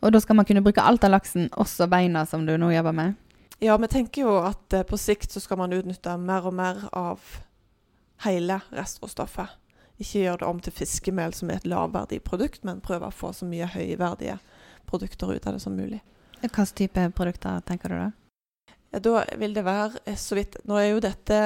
Og 0.00 0.14
da 0.14 0.20
skal 0.24 0.38
man 0.38 0.46
kunne 0.48 0.62
bruke 0.64 0.80
alt 0.80 1.04
av 1.04 1.12
laksen, 1.12 1.50
også 1.52 1.90
beina 1.92 2.22
som 2.24 2.46
du 2.48 2.54
nå 2.56 2.70
jobber 2.72 2.96
med? 2.96 3.18
Ja, 3.60 3.76
vi 3.76 3.90
tenker 3.92 4.24
jo 4.24 4.38
at 4.40 4.72
på 4.88 4.96
sikt 4.96 5.36
så 5.36 5.44
skal 5.44 5.60
man 5.60 5.76
utnytte 5.76 6.16
mer 6.16 6.48
og 6.48 6.56
mer 6.56 6.86
av 6.96 7.20
hele 8.24 8.62
restråstoffet. 8.72 9.52
Ikke 10.00 10.24
gjør 10.24 10.40
det 10.40 10.48
om 10.48 10.60
til 10.64 10.72
fiskemel, 10.72 11.34
som 11.36 11.50
er 11.50 11.60
et 11.60 11.68
lavverdig 11.68 12.22
produkt, 12.24 12.64
men 12.64 12.80
prøver 12.80 13.10
å 13.10 13.14
få 13.14 13.34
så 13.36 13.48
mye 13.48 13.68
høyverdige 13.68 14.38
produkter 14.88 15.34
ut 15.34 15.46
av 15.46 15.56
det 15.56 15.62
som 15.62 15.76
mulig. 15.76 16.00
Hvilke 16.40 16.64
type 16.72 17.04
produkter 17.16 17.60
tenker 17.68 17.92
du 17.92 17.98
da? 17.98 18.08
Ja, 18.90 18.98
da 19.04 19.20
vil 19.38 19.52
det 19.54 19.62
være 19.66 20.00
eh, 20.08 20.16
så 20.18 20.34
vidt 20.38 20.56
Nå 20.66 20.78
er 20.80 20.88
jo 20.90 21.02
dette 21.04 21.36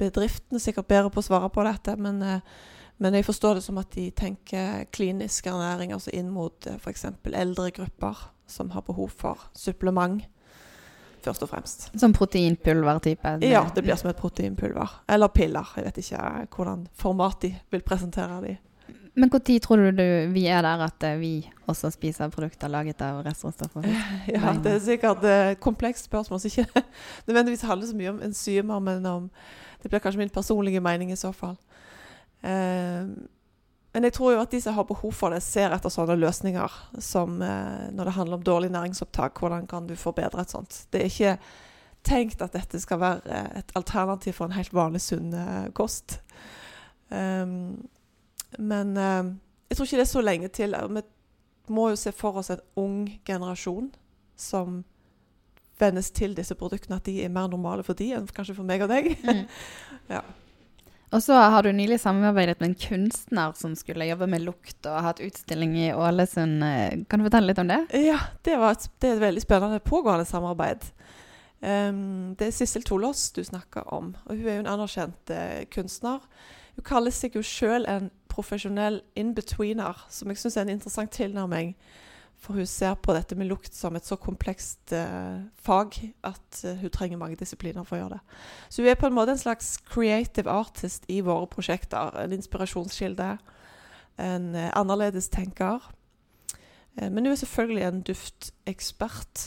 bedriftene 0.00 0.60
sikkert 0.62 0.88
bedre 0.88 1.10
på 1.12 1.20
å 1.20 1.26
svare 1.26 1.50
på 1.52 1.64
dette, 1.66 1.96
men, 2.00 2.22
eh, 2.22 2.46
men 3.02 3.18
jeg 3.18 3.26
forstår 3.26 3.58
det 3.58 3.64
som 3.66 3.80
at 3.82 3.90
de 3.92 4.06
tenker 4.16 4.86
klinisk 4.94 5.50
ernæring, 5.50 5.92
altså 5.92 6.14
inn 6.14 6.30
mot 6.32 6.70
eh, 6.70 6.78
f.eks. 6.78 7.10
eldre 7.34 7.68
grupper 7.74 8.22
som 8.46 8.70
har 8.72 8.86
behov 8.86 9.12
for 9.18 9.48
supplement 9.56 10.22
først 11.24 11.44
og 11.46 11.50
fremst. 11.50 11.88
Som 12.00 12.12
proteinpulver-type? 12.16 13.38
Ja, 13.44 13.64
det 13.74 13.84
blir 13.84 13.98
som 14.00 14.10
et 14.12 14.20
proteinpulver. 14.20 15.00
Eller 15.08 15.32
piller. 15.32 15.72
Jeg 15.76 15.88
vet 15.88 16.00
ikke 16.04 16.22
hvordan 16.56 16.86
format 17.00 17.42
de 17.42 17.54
vil 17.72 17.84
presentere 17.86 18.40
de. 18.44 18.54
Men 19.14 19.30
når 19.30 19.60
tror 19.62 19.76
du, 19.76 19.90
du 19.94 20.32
vi 20.34 20.46
er 20.50 20.62
der 20.66 20.80
at 20.82 21.04
eh, 21.06 21.18
vi 21.20 21.50
også 21.70 21.90
spiser 21.94 22.32
produkter 22.34 22.68
laget 22.68 23.02
av 23.02 23.22
restråstoffer? 23.22 23.86
Ja, 24.34 24.56
det 24.58 24.72
er 24.72 24.80
sikkert 24.82 25.24
et 25.24 25.60
komplekst 25.62 26.08
spørsmål 26.10 26.40
som 26.40 26.50
ikke 26.50 26.82
nødvendigvis 27.28 27.62
handler 27.62 27.86
så 27.86 27.96
mye 27.96 28.10
om 28.10 28.22
enzymer, 28.22 28.78
men 28.78 29.06
om 29.06 29.30
Det 29.82 29.90
blir 29.90 30.00
kanskje 30.00 30.18
min 30.18 30.30
personlige 30.32 30.80
mening 30.80 31.12
i 31.12 31.16
så 31.16 31.30
fall. 31.32 31.56
Uh, 32.44 33.12
men 33.94 34.08
jeg 34.08 34.16
tror 34.16 34.32
jo 34.34 34.40
at 34.42 34.50
de 34.50 34.58
som 34.60 34.74
har 34.74 34.86
behov 34.88 35.12
for 35.14 35.30
det, 35.30 35.38
ser 35.46 35.70
etter 35.70 35.92
sånne 35.92 36.16
løsninger 36.18 36.78
som 36.98 37.38
eh, 37.46 37.84
når 37.94 38.08
det 38.08 38.14
handler 38.16 38.40
om 38.40 38.46
dårlig 38.46 38.72
næringsopptak. 38.74 39.38
Hvordan 39.38 39.68
kan 39.70 39.86
du 39.86 39.94
forbedre 39.94 40.42
et 40.42 40.50
sånt? 40.50 40.80
Det 40.90 41.00
er 41.00 41.12
ikke 41.12 41.36
tenkt 42.04 42.42
at 42.42 42.56
dette 42.58 42.80
skal 42.82 43.00
være 43.00 43.42
et 43.60 43.70
alternativ 43.78 44.34
for 44.40 44.50
en 44.50 44.58
helt 44.58 44.74
vanlig 44.74 45.04
sunn 45.06 45.30
eh, 45.38 45.68
kost. 45.78 46.18
Um, 47.08 47.86
men 48.58 48.96
eh, 48.98 49.30
jeg 49.70 49.78
tror 49.78 49.86
ikke 49.86 50.02
det 50.02 50.06
er 50.08 50.12
så 50.16 50.26
lenge 50.26 50.50
til. 50.58 50.74
Vi 50.90 51.06
må 51.74 51.88
jo 51.92 52.02
se 52.02 52.12
for 52.12 52.42
oss 52.42 52.50
en 52.50 52.66
ung 52.74 52.98
generasjon 53.24 53.92
som 54.34 54.82
vennes 55.78 56.10
til 56.10 56.34
disse 56.34 56.54
produktene, 56.58 56.98
at 56.98 57.06
de 57.06 57.20
er 57.22 57.30
mer 57.30 57.46
normale 57.50 57.86
for 57.86 57.94
de 57.98 58.10
enn 58.14 58.26
kanskje 58.26 58.58
for 58.58 58.66
meg 58.66 58.82
og 58.82 58.90
deg. 58.90 59.14
Mm. 59.22 59.46
ja. 60.16 60.26
Og 61.14 61.22
så 61.22 61.36
har 61.38 61.62
du 61.62 61.70
nylig 61.70 62.00
samarbeidet 62.02 62.58
med 62.58 62.72
en 62.72 62.80
kunstner 62.80 63.52
som 63.54 63.76
skulle 63.78 64.08
jobbe 64.08 64.26
med 64.26 64.42
lukt 64.42 64.86
og 64.90 65.02
hatt 65.06 65.20
utstilling 65.22 65.76
i 65.78 65.92
Ålesund. 65.94 66.64
Kan 67.06 67.22
du 67.22 67.26
fortelle 67.28 67.52
litt 67.52 67.60
om 67.62 67.70
det? 67.70 67.84
Ja, 68.02 68.18
det, 68.42 68.56
et, 68.58 68.88
det 68.98 69.10
er 69.12 69.14
et 69.14 69.22
veldig 69.22 69.44
spennende 69.44 69.78
pågående 69.78 70.26
samarbeid. 70.26 70.82
Um, 71.62 72.34
det 72.36 72.48
er 72.48 72.56
Sissel 72.56 72.82
Tolås 72.84 73.28
du 73.32 73.44
snakker 73.46 73.86
om. 73.94 74.10
og 74.26 74.34
Hun 74.34 74.48
er 74.48 74.58
jo 74.58 74.64
en 74.64 74.72
anerkjent 74.74 75.30
uh, 75.30 75.62
kunstner. 75.72 76.18
Hun 76.74 76.88
kaller 76.88 77.14
seg 77.14 77.38
jo 77.38 77.44
sjøl 77.46 77.86
en 77.88 78.10
profesjonell 78.28 78.98
in-betweener, 79.14 80.02
som 80.10 80.32
jeg 80.32 80.42
syns 80.42 80.58
er 80.58 80.66
en 80.66 80.74
interessant 80.74 81.14
tilnærming 81.14 81.76
for 82.44 82.58
hun 82.58 82.68
ser 82.68 82.94
på 83.00 83.14
dette 83.16 83.36
med 83.40 83.48
lukt 83.48 83.72
som 83.72 83.96
et 83.96 84.04
så 84.04 84.18
komplekst 84.20 84.92
uh, 84.92 85.40
fag 85.64 85.96
at 86.28 86.60
uh, 86.66 86.74
hun 86.82 86.92
trenger 86.92 87.20
mange 87.20 87.38
disipliner 87.40 87.86
for 87.88 87.96
å 87.96 88.02
gjøre 88.02 88.18
det. 88.18 88.38
Så 88.68 88.82
hun 88.82 88.90
er 88.92 89.00
på 89.00 89.08
en 89.08 89.16
måte 89.16 89.32
en 89.32 89.40
slags 89.40 89.78
creative 89.88 90.50
artist 90.52 91.08
i 91.08 91.22
våre 91.24 91.48
prosjekter. 91.48 92.12
En 92.20 92.36
inspirasjonskilde. 92.36 93.30
En 94.20 94.50
uh, 94.52 94.68
annerledes 94.76 95.30
tenker. 95.32 95.90
men 96.94 97.24
hun 97.24 97.32
er 97.32 97.40
selvfølgelig 97.40 97.82
en 97.82 98.02
duftekspert, 98.06 99.40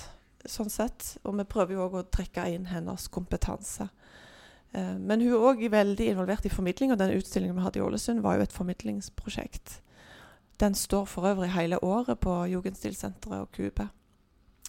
sånn 0.43 0.71
sett. 0.73 1.13
Og 1.23 1.37
vi 1.37 1.45
prøver 1.47 1.77
jo 1.77 1.85
òg 1.85 2.01
å 2.01 2.07
trekke 2.11 2.49
inn 2.51 2.65
hennes 2.67 3.07
kompetanse. 3.07 3.87
men 4.73 5.21
hun 5.21 5.31
er 5.31 5.45
òg 5.47 5.69
veldig 5.71 6.09
involvert 6.11 6.45
i 6.45 6.49
formidling, 6.51 6.91
og 6.91 6.99
den 6.99 7.15
utstillingen 7.15 7.55
vi 7.55 7.63
hadde 7.63 7.79
i 7.79 7.81
Ålesund, 7.81 8.19
var 8.21 8.35
jo 8.35 8.43
et 8.43 8.53
formidlingsprosjekt. 8.53 9.79
Den 10.57 10.73
står 10.73 11.05
for 11.05 11.27
øvrig 11.29 11.51
hele 11.53 11.77
året 11.85 12.19
på 12.19 12.33
Jugendstilsenteret 12.49 13.45
og 13.45 13.51
Kube. 13.53 13.87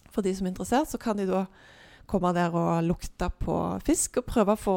For 0.09 0.25
de 0.25 0.33
som 0.35 0.45
er 0.45 0.53
interessert, 0.53 0.89
så 0.89 0.97
kan 1.01 1.17
de 1.17 1.25
da 1.29 1.45
komme 2.09 2.33
der 2.33 2.53
og 2.57 2.83
lukte 2.85 3.29
på 3.41 3.55
fisk, 3.85 4.21
og 4.21 4.29
prøve 4.29 4.53
å 4.53 4.59
få 4.59 4.75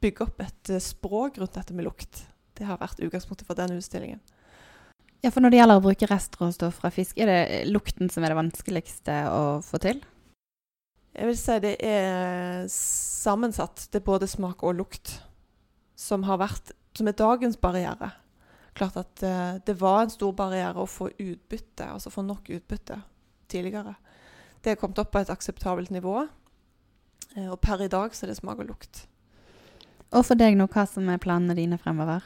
bygge 0.00 0.26
opp 0.26 0.40
et 0.44 0.72
eh, 0.72 0.82
språk 0.82 1.40
rundt 1.40 1.56
dette 1.56 1.76
med 1.76 1.84
lukt. 1.88 2.22
Det 2.56 2.68
har 2.68 2.80
vært 2.80 3.00
utgangspunktet 3.04 3.48
for 3.48 3.58
den 3.58 3.76
utstillingen. 3.76 4.20
Ja, 5.20 5.28
for 5.28 5.44
Når 5.44 5.52
det 5.52 5.60
gjelder 5.60 5.80
å 5.80 5.84
bruke 5.84 6.08
restråstoff 6.08 6.78
fra 6.80 6.90
fisk, 6.92 7.18
er 7.20 7.28
det 7.28 7.68
lukten 7.68 8.08
som 8.12 8.24
er 8.24 8.32
det 8.32 8.40
vanskeligste 8.40 9.18
å 9.28 9.42
få 9.64 9.80
til? 9.82 10.00
Jeg 11.12 11.28
vil 11.28 11.36
si 11.36 11.56
det 11.60 11.74
er 11.84 12.64
sammensatt. 12.72 13.88
Det 13.90 14.00
er 14.00 14.06
både 14.06 14.28
smak 14.30 14.64
og 14.64 14.78
lukt 14.78 15.18
som, 15.98 16.24
har 16.24 16.40
vært, 16.40 16.72
som 16.96 17.10
er 17.10 17.18
dagens 17.18 17.60
barriere 17.60 18.14
klart 18.74 18.96
at 19.00 19.22
uh, 19.24 19.58
det 19.66 19.76
var 19.80 20.04
en 20.04 20.12
stor 20.12 20.34
barriere 20.36 20.80
å 20.80 20.88
få 20.88 21.10
utbytte, 21.10 21.86
altså 21.86 22.12
få 22.12 22.24
nok 22.26 22.50
utbytte 22.52 23.00
tidligere. 23.50 23.94
Det 24.62 24.72
er 24.72 24.80
kommet 24.80 25.00
opp 25.02 25.12
på 25.14 25.22
et 25.22 25.32
akseptabelt 25.32 25.92
nivå, 25.94 26.24
uh, 27.36 27.48
og 27.50 27.58
per 27.62 27.84
i 27.84 27.90
dag 27.92 28.14
så 28.14 28.26
er 28.26 28.32
det 28.32 28.40
smak 28.40 28.62
og 28.62 28.70
lukt. 28.72 29.04
Og 30.10 30.26
for 30.26 30.38
deg 30.38 30.58
nå, 30.58 30.66
hva 30.70 30.86
som 30.90 31.08
er 31.10 31.22
planene 31.22 31.56
dine 31.58 31.78
fremover? 31.78 32.24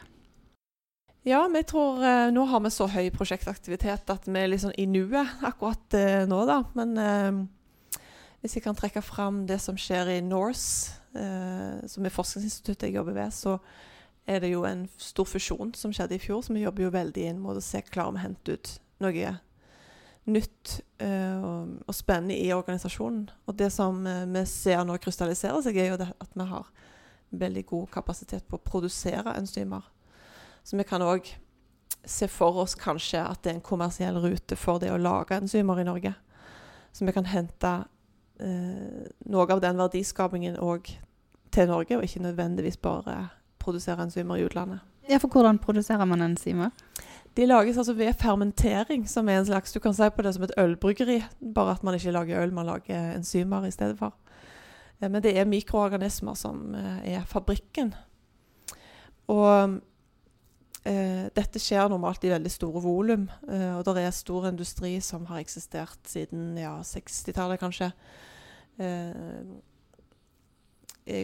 Ja, 1.24 1.46
vi 1.48 1.64
tror 1.68 2.02
uh, 2.04 2.28
nå 2.32 2.44
har 2.50 2.64
vi 2.64 2.72
så 2.72 2.88
høy 2.92 3.08
prosjektaktivitet 3.14 4.12
at 4.12 4.28
vi 4.28 4.40
er 4.40 4.52
liksom 4.52 4.74
i 4.76 4.86
nuet 4.88 5.44
akkurat 5.44 5.96
nå, 6.28 6.42
da. 6.48 6.60
Men 6.76 7.48
hvis 8.44 8.58
jeg 8.58 8.64
kan 8.66 8.76
trekke 8.76 9.00
fram 9.04 9.46
det 9.48 9.56
som 9.64 9.76
skjer 9.80 10.18
i 10.18 10.20
Norse, 10.24 11.00
som 11.14 12.04
er 12.04 12.12
forskningsinstituttet 12.12 12.90
jeg 12.90 12.96
jobber 12.98 13.14
ved, 13.16 13.32
så 13.32 13.54
er 14.26 14.40
det 14.40 14.54
jo 14.54 14.64
en 14.64 14.86
stor 14.96 15.28
fusjon 15.28 15.74
som 15.76 15.92
skjedde 15.92 16.16
i 16.16 16.22
fjor, 16.22 16.42
så 16.42 16.54
vi 16.54 16.64
jobber 16.64 16.86
jo 16.86 16.94
veldig 16.94 17.26
inn 17.28 17.42
mot 17.42 17.56
å 17.56 17.64
se 17.64 17.82
klarer 17.84 18.14
vi 18.14 18.22
å 18.22 18.24
hente 18.24 18.56
ut 18.56 18.72
noe 19.04 19.34
nytt 20.24 20.78
uh, 21.02 21.36
og, 21.44 21.72
og, 21.84 21.94
spennende 21.94 22.36
i 22.40 22.52
organisasjonen. 22.56 23.26
Og 23.44 23.56
det 23.58 23.70
som 23.74 24.00
uh, 24.08 24.24
vi 24.24 24.44
ser 24.48 24.84
nå 24.86 24.96
krystallisere 25.02 25.60
seg, 25.64 25.76
er 25.76 25.92
jo 25.92 25.98
at 26.00 26.32
vi 26.32 26.48
har 26.48 26.70
veldig 27.34 27.64
god 27.68 27.90
kapasitet 27.92 28.46
på 28.48 28.56
å 28.56 28.64
produsere 28.64 29.36
enzymer. 29.36 29.84
Så 30.64 30.78
vi 30.80 30.86
kan 30.88 31.04
òg 31.04 31.28
se 32.08 32.28
for 32.28 32.56
oss 32.62 32.76
kanskje 32.76 33.20
at 33.20 33.42
det 33.44 33.52
er 33.52 33.58
en 33.58 33.64
kommersiell 33.64 34.16
rute 34.20 34.56
for 34.60 34.80
det 34.80 34.92
å 34.92 35.00
lage 35.00 35.36
enzymer 35.36 35.80
i 35.80 35.88
Norge. 35.88 36.14
Så 36.92 37.04
vi 37.04 37.12
kan 37.12 37.28
hente 37.28 37.76
uh, 37.84 39.04
noe 39.28 39.48
av 39.52 39.60
den 39.64 39.80
verdiskapingen 39.80 40.56
òg 40.62 40.88
til 41.54 41.68
Norge, 41.68 41.98
og 41.98 42.08
ikke 42.08 42.24
nødvendigvis 42.24 42.80
bare 42.80 43.28
produsere 43.64 44.04
enzymer 44.04 44.38
i 44.38 44.44
utlandet. 44.46 44.84
Ja, 45.08 45.18
For 45.20 45.28
hvordan 45.28 45.58
produserer 45.60 46.04
man 46.08 46.22
enzymer? 46.24 46.70
De 47.36 47.46
lages 47.46 47.76
altså 47.76 47.92
ved 47.98 48.14
fermentering, 48.14 49.08
som 49.10 49.28
er 49.28 49.40
en 49.40 49.46
slags 49.46 49.72
Du 49.72 49.80
kan 49.80 49.94
si 49.94 50.10
på 50.10 50.22
det 50.22 50.34
som 50.34 50.44
et 50.46 50.54
ølbryggeri, 50.58 51.22
bare 51.54 51.74
at 51.74 51.82
man 51.84 51.94
ikke 51.94 52.12
lager 52.14 52.42
øl, 52.42 52.52
man 52.52 52.66
lager 52.66 53.14
enzymer 53.16 53.66
i 53.66 53.70
stedet 53.70 53.98
for. 53.98 54.14
Eh, 55.00 55.10
men 55.10 55.22
det 55.22 55.38
er 55.38 55.44
mikroorganismer 55.44 56.34
som 56.34 56.74
eh, 56.74 57.14
er 57.16 57.24
fabrikken. 57.26 57.94
Og 59.26 59.80
eh, 60.84 61.26
dette 61.34 61.58
skjer 61.58 61.88
normalt 61.90 62.24
i 62.24 62.30
veldig 62.32 62.50
store 62.52 62.82
volum. 62.84 63.28
Eh, 63.48 63.76
og 63.76 63.84
det 63.88 64.04
er 64.04 64.10
stor 64.14 64.48
industri 64.48 65.00
som 65.00 65.26
har 65.26 65.38
eksistert 65.42 65.98
siden 66.06 66.56
ja, 66.60 66.76
60-tallet, 66.80 67.60
kanskje. 67.60 67.90
Eh, 68.78 69.42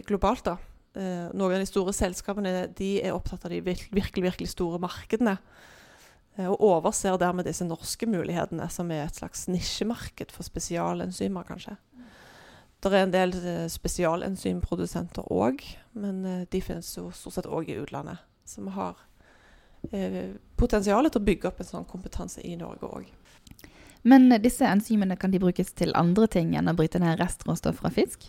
globalt, 0.05 0.45
da. 0.45 0.57
Eh, 0.91 1.27
noen 1.31 1.55
av 1.55 1.61
de 1.61 1.67
store 1.69 1.93
selskapene 1.95 2.65
de 2.75 2.89
er 2.99 3.13
opptatt 3.15 3.45
av 3.47 3.53
de 3.53 3.61
virkelig, 3.63 4.23
virkelig 4.25 4.49
store 4.51 4.79
markedene. 4.83 5.37
Eh, 6.35 6.49
og 6.49 6.59
overser 6.67 7.19
dermed 7.19 7.47
disse 7.47 7.67
norske 7.67 8.07
mulighetene, 8.09 8.67
som 8.71 8.91
er 8.91 9.05
et 9.05 9.21
slags 9.21 9.47
nisjemarked 9.51 10.33
for 10.35 10.47
spesialenzymer, 10.47 11.47
kanskje. 11.47 11.77
Det 12.81 12.91
er 12.91 13.05
en 13.05 13.13
del 13.13 13.37
eh, 13.39 13.69
spesialenzymprodusenter 13.71 15.31
òg, 15.31 15.63
men 15.95 16.25
de 16.51 16.61
finnes 16.65 16.91
jo 16.97 17.07
stort 17.15 17.37
sett 17.37 17.47
òg 17.47 17.71
i 17.71 17.79
utlandet. 17.79 18.19
Så 18.45 18.65
vi 18.65 18.75
har 18.75 18.99
potensial 20.59 21.07
til 21.09 21.17
å 21.17 21.25
bygge 21.25 21.47
opp 21.49 21.61
en 21.63 21.65
sånn 21.65 21.87
kompetanse 21.89 22.43
i 22.45 22.51
Norge 22.59 22.85
òg. 22.85 23.07
Men 24.05 24.27
disse 24.43 24.67
enzymene 24.67 25.15
kan 25.17 25.33
de 25.33 25.39
brukes 25.41 25.71
til 25.77 25.95
andre 25.97 26.27
ting 26.29 26.51
enn 26.57 26.69
å 26.69 26.75
bryte 26.77 27.01
ned 27.01 27.17
restråstoff 27.21 27.79
fra 27.79 27.89
fisk? 27.93 28.27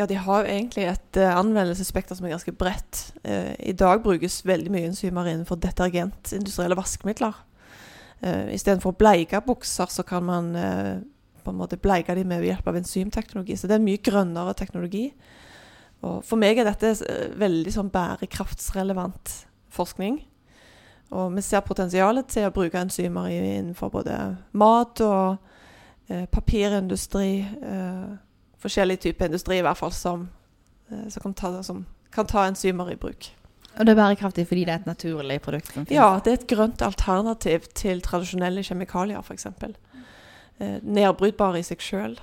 Ja, 0.00 0.06
de 0.08 0.16
har 0.16 0.40
jo 0.40 0.48
egentlig 0.48 0.86
et 0.88 1.18
uh, 1.20 1.34
anvendelsesspekter 1.36 2.16
som 2.16 2.24
er 2.24 2.32
ganske 2.32 2.54
bredt. 2.56 3.02
Uh, 3.20 3.52
I 3.60 3.74
dag 3.76 4.00
brukes 4.00 4.38
veldig 4.48 4.70
mye 4.72 4.88
enzymer 4.88 5.28
innenfor 5.28 5.58
detergent, 5.60 6.30
industrielle 6.32 6.78
vaskemidler. 6.78 7.36
Uh, 8.24 8.48
Istedenfor 8.54 8.94
å 8.94 8.96
bleike 8.96 9.42
bukser, 9.44 9.90
så 9.92 10.04
kan 10.08 10.24
man 10.24 10.48
på 11.44 11.52
en 11.52 11.58
måte 11.58 11.76
bleike 11.80 12.16
dem 12.16 12.32
med 12.32 12.46
hjelp 12.48 12.70
av 12.72 12.78
enzymteknologi. 12.80 13.58
Så 13.60 13.68
det 13.68 13.76
er 13.76 13.84
mye 13.84 14.00
grønnere 14.00 14.56
teknologi. 14.56 15.10
Og 16.00 16.24
for 16.24 16.40
meg 16.40 16.56
er 16.56 16.70
dette 16.70 16.94
veldig 17.36 17.76
sånn 17.76 17.92
bærekraftsrelevant 17.92 19.34
forskning. 19.72 20.16
Og 21.12 21.28
vi 21.36 21.44
ser 21.44 21.66
potensialet 21.66 22.28
til 22.32 22.48
å 22.48 22.54
bruke 22.56 22.80
enzymer 22.80 23.28
innenfor 23.34 23.92
både 23.92 24.16
mat 24.56 25.04
og 25.04 25.40
papirindustri. 26.32 27.44
Uh, 27.60 28.16
forskjellige 28.60 29.04
typer 29.06 29.30
industri 29.30 29.58
i 29.60 29.64
hvert 29.64 29.78
fall 29.78 29.92
som, 29.94 30.28
eh, 30.90 31.06
som, 31.08 31.22
kan 31.24 31.34
ta, 31.34 31.52
som, 31.66 31.84
kan 32.12 32.28
ta, 32.28 32.46
enzymer 32.48 32.92
i 32.92 32.98
bruk. 33.00 33.30
Og 33.78 33.86
det 33.86 33.92
er 33.92 34.00
bærekraftig 34.00 34.46
fordi 34.50 34.64
det 34.66 34.74
er 34.74 34.82
et 34.82 34.88
naturlig 34.88 35.38
produkt 35.44 35.70
som 35.70 35.84
finnes? 35.84 35.94
Ja, 35.94 36.18
det 36.24 36.32
er 36.32 36.40
et 36.40 36.48
grønt 36.50 36.82
alternativ 36.82 37.70
til 37.78 38.02
tradisjonelle 38.02 38.64
kjemikalier, 38.66 39.22
f.eks. 39.22 39.46
Eh, 40.60 40.76
nedbrytbare 40.82 41.62
i 41.62 41.66
seg 41.66 41.84
sjøl. 41.84 42.18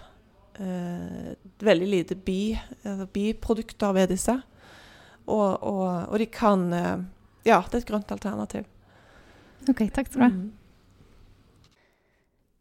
Eh, 0.60 1.34
veldig 1.64 1.88
lite 1.88 2.18
bi, 2.20 2.58
altså 2.84 3.08
biprodukter 3.14 3.96
ved 3.96 4.12
disse. 4.14 4.36
Og, 5.28 5.64
og, 5.64 5.88
og, 6.08 6.20
de 6.20 6.26
kan 6.32 6.70
Ja, 7.46 7.62
det 7.64 7.74
er 7.74 7.82
et 7.82 7.88
grønt 7.88 8.12
alternativ. 8.12 8.64
OK, 9.68 9.82
takk 9.92 10.08
skal 10.08 10.20
du 10.20 10.24
ha. 10.24 10.30
Mm. 10.32 10.52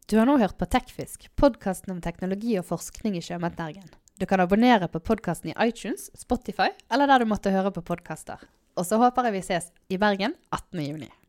Du 0.07 0.15
har 0.19 0.27
nå 0.29 0.37
hørt 0.39 0.55
på 0.55 0.67
Tekfisk, 0.71 1.25
podkasten 1.35 1.91
om 1.97 1.99
teknologi 1.99 2.53
og 2.61 2.69
forskning 2.69 3.17
i 3.19 3.23
sjømatnæringen. 3.27 3.89
Du 4.21 4.23
kan 4.31 4.39
abonnere 4.39 4.87
på 4.87 5.01
podkasten 5.03 5.51
i 5.51 5.57
iTunes, 5.67 6.13
Spotify 6.15 6.69
eller 6.95 7.11
der 7.11 7.25
du 7.25 7.33
måtte 7.33 7.51
høre 7.51 7.75
på 7.75 7.83
podkaster. 7.83 8.39
Og 8.79 8.87
så 8.87 9.01
håper 9.03 9.27
jeg 9.27 9.35
vi 9.35 9.45
ses 9.49 9.73
i 9.91 9.99
Bergen 9.99 10.39
18.6. 10.55 11.26